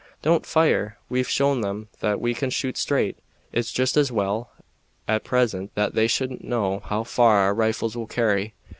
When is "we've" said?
1.09-1.29